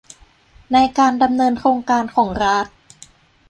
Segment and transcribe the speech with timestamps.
[0.73, 2.67] ในการดำเนินโครงการของรัฐ